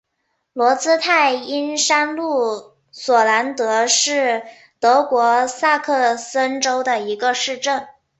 [0.53, 4.41] 罗茨泰因山麓索兰德是
[4.79, 7.87] 德国萨克森州的一个市镇。